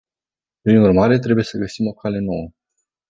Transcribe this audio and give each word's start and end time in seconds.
Prin 0.61 0.77
urmare, 0.77 1.19
trebuie 1.19 1.43
să 1.43 1.57
găsim 1.57 1.87
o 1.87 1.93
cale 1.93 2.19
nouă. 2.19 2.49